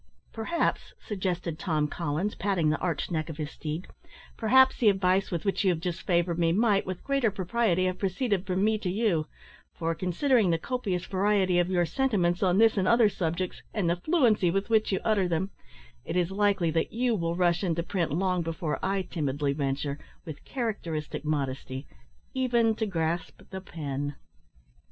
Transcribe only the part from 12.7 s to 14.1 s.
and other subjects, and the